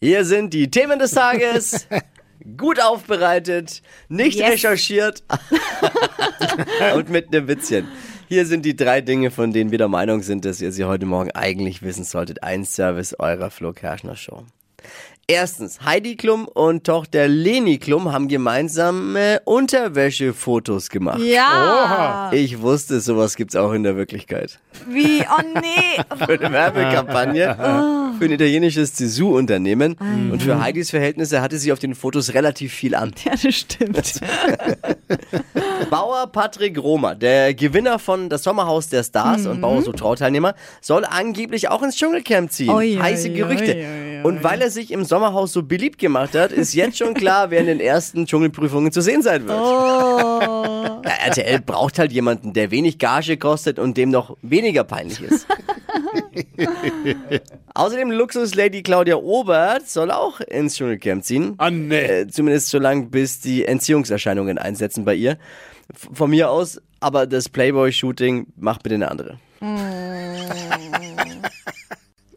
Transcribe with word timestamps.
Hier 0.00 0.24
sind 0.24 0.52
die 0.52 0.70
Themen 0.70 0.98
des 0.98 1.12
Tages. 1.12 1.86
Gut 2.56 2.80
aufbereitet, 2.80 3.82
nicht 4.08 4.38
Yes. 4.38 4.50
recherchiert 4.52 5.24
und 6.94 7.08
mit 7.10 7.34
einem 7.34 7.48
Witzchen. 7.48 7.88
Hier 8.28 8.46
sind 8.46 8.64
die 8.64 8.76
drei 8.76 9.00
Dinge, 9.00 9.32
von 9.32 9.52
denen 9.52 9.72
wir 9.72 9.78
der 9.78 9.88
Meinung 9.88 10.22
sind, 10.22 10.44
dass 10.44 10.60
ihr 10.60 10.70
sie 10.70 10.84
heute 10.84 11.06
Morgen 11.06 11.32
eigentlich 11.32 11.82
wissen 11.82 12.04
solltet. 12.04 12.44
Ein 12.44 12.64
Service 12.64 13.16
eurer 13.18 13.50
Flo 13.50 13.72
Kerschner 13.72 14.14
Show. 14.16 14.44
Erstens, 15.28 15.80
Heidi 15.84 16.14
Klum 16.14 16.46
und 16.46 16.84
Tochter 16.84 17.26
Leni 17.26 17.78
Klum 17.78 18.12
haben 18.12 18.28
gemeinsame 18.28 19.40
Unterwäschefotos 19.44 20.88
gemacht. 20.88 21.18
Ja. 21.18 22.30
Ich 22.32 22.60
wusste, 22.60 23.00
sowas 23.00 23.34
gibt's 23.34 23.56
auch 23.56 23.72
in 23.72 23.82
der 23.82 23.96
Wirklichkeit. 23.96 24.60
Wie? 24.88 25.22
Oh 25.22 25.42
nee. 25.54 26.00
Für 26.26 26.38
eine 26.40 26.52
Werbekampagne 26.52 27.56
für 28.18 28.24
ein 28.24 28.30
italienisches 28.32 28.94
Zizou-Unternehmen. 28.94 29.96
Und 30.30 30.42
für 30.42 30.60
Heidis 30.60 30.90
Verhältnisse 30.90 31.40
hatte 31.40 31.58
sie 31.58 31.72
auf 31.72 31.78
den 31.78 31.94
Fotos 31.94 32.34
relativ 32.34 32.72
viel 32.72 32.94
an. 32.94 33.12
Ja, 33.24 33.32
das 33.32 33.54
stimmt. 33.54 33.96
Bauer 35.90 36.26
Patrick 36.28 36.78
Romer, 36.78 37.14
der 37.14 37.54
Gewinner 37.54 37.98
von 37.98 38.28
Das 38.28 38.42
Sommerhaus 38.42 38.88
der 38.88 39.02
Stars 39.04 39.46
und 39.46 39.60
Bauer 39.60 39.82
so 39.82 39.92
Trauteilnehmer, 39.92 40.54
soll 40.80 41.04
angeblich 41.04 41.68
auch 41.68 41.82
ins 41.82 41.96
Dschungelcamp 41.96 42.50
ziehen. 42.50 42.70
Oi, 42.70 42.96
Heiße 43.00 43.28
oi, 43.28 43.34
Gerüchte. 43.34 43.74
oi. 43.74 44.15
Und 44.26 44.42
weil 44.42 44.60
er 44.60 44.70
sich 44.70 44.90
im 44.90 45.04
Sommerhaus 45.04 45.52
so 45.52 45.62
beliebt 45.62 45.98
gemacht 45.98 46.34
hat, 46.34 46.50
ist 46.50 46.74
jetzt 46.74 46.98
schon 46.98 47.14
klar, 47.14 47.50
wer 47.50 47.60
in 47.60 47.66
den 47.66 47.80
ersten 47.80 48.26
Dschungelprüfungen 48.26 48.90
zu 48.90 49.00
sehen 49.00 49.22
sein 49.22 49.46
wird. 49.46 49.56
Oh. 49.56 51.00
Ja, 51.04 51.12
RTL 51.26 51.60
braucht 51.60 52.00
halt 52.00 52.10
jemanden, 52.10 52.52
der 52.52 52.72
wenig 52.72 52.98
Gage 52.98 53.36
kostet 53.36 53.78
und 53.78 53.96
dem 53.96 54.10
noch 54.10 54.36
weniger 54.42 54.82
peinlich 54.82 55.20
ist. 55.22 55.46
Außerdem 57.74 58.10
Luxus-Lady 58.10 58.82
Claudia 58.82 59.14
Obert 59.16 59.88
soll 59.88 60.10
auch 60.10 60.40
ins 60.40 60.74
Dschungelcamp 60.74 61.22
ziehen. 61.22 61.54
Ah, 61.58 61.70
nee. 61.70 61.96
Äh, 61.96 62.26
zumindest 62.26 62.68
so 62.68 62.78
lange, 62.78 63.06
bis 63.06 63.38
die 63.38 63.64
Entziehungserscheinungen 63.64 64.58
einsetzen 64.58 65.04
bei 65.04 65.14
ihr. 65.14 65.38
F 65.94 66.08
von 66.12 66.30
mir 66.30 66.50
aus, 66.50 66.80
aber 66.98 67.28
das 67.28 67.48
Playboy-Shooting 67.48 68.48
macht 68.56 68.82
bitte 68.82 68.96
eine 68.96 69.08
andere. 69.08 69.38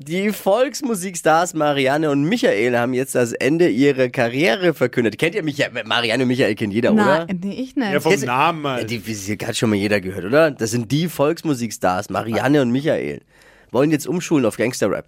Die 0.09 0.31
Volksmusikstars 0.31 1.53
Marianne 1.53 2.09
und 2.09 2.23
Michael 2.23 2.75
haben 2.75 2.95
jetzt 2.95 3.13
das 3.13 3.31
Ende 3.31 3.69
ihrer 3.69 4.09
Karriere 4.09 4.73
verkündet. 4.73 5.19
Kennt 5.19 5.35
ihr 5.35 5.43
Michael? 5.43 5.83
Marianne 5.85 6.23
und 6.23 6.29
Michael 6.29 6.55
kennt 6.55 6.73
jeder, 6.73 6.93
oder? 6.93 7.27
Nein, 7.27 7.39
nee, 7.43 7.53
ich 7.53 7.75
nicht. 7.75 7.93
Ja, 7.93 7.99
vom 7.99 8.09
Kennst 8.13 8.25
Namen 8.25 8.63
Ja, 8.63 8.71
halt. 8.71 8.89
die 8.89 8.97
die 8.97 9.45
hat 9.45 9.55
schon 9.55 9.69
mal 9.69 9.75
jeder 9.75 10.02
gehört, 10.02 10.25
oder? 10.25 10.49
Das 10.49 10.71
sind 10.71 10.91
die 10.91 11.07
Volksmusikstars, 11.09 12.09
Marianne 12.09 12.63
und 12.63 12.71
Michael. 12.71 13.21
Wollen 13.69 13.91
jetzt 13.91 14.07
umschulen 14.07 14.47
auf 14.47 14.57
Gangsterrap. 14.57 15.05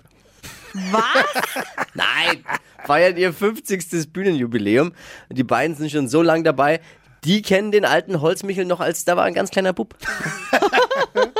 Was? 0.92 1.64
Nein, 1.96 2.46
feiern 2.86 3.18
ihr 3.18 3.34
50. 3.34 4.14
Bühnenjubiläum. 4.14 4.92
Die 5.32 5.44
beiden 5.44 5.76
sind 5.76 5.90
schon 5.90 6.10
so 6.10 6.22
lange 6.22 6.44
dabei. 6.44 6.80
Die 7.24 7.42
kennen 7.42 7.72
den 7.72 7.86
alten 7.86 8.22
Holzmichel 8.22 8.66
noch 8.66 8.80
als 8.80 9.04
da 9.04 9.18
war 9.18 9.24
ein 9.24 9.34
ganz 9.34 9.50
kleiner 9.50 9.74
Bub. 9.74 9.96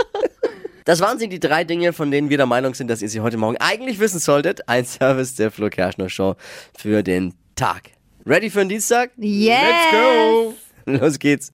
Das 0.86 1.00
waren 1.00 1.20
sie, 1.20 1.30
die 1.30 1.40
drei 1.40 1.64
Dinge, 1.64 1.94
von 1.94 2.12
denen 2.12 2.30
wir 2.30 2.38
der 2.38 2.46
Meinung 2.46 2.74
sind, 2.74 2.88
dass 2.88 3.02
ihr 3.02 3.10
sie 3.10 3.20
heute 3.22 3.38
Morgen 3.38 3.58
eigentlich 3.58 4.00
wissen 4.00 4.20
solltet. 4.20 4.68
Ein 4.68 4.86
Service 4.86 5.36
der 5.36 5.52
Flo 5.52 5.70
Kerschner 5.70 6.10
Show 6.10 6.36
für 6.78 7.04
den 7.04 7.34
Tag. 7.56 7.92
Ready 8.26 8.50
für 8.50 8.60
den 8.60 8.70
Dienstag? 8.70 9.12
Yes. 9.18 9.62
Let's 9.62 9.92
go! 9.92 10.54
Los 10.86 11.20
geht's. 11.20 11.50